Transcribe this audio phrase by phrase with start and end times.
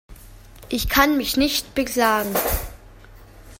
[0.69, 2.33] Ich kann mich nicht beklagen.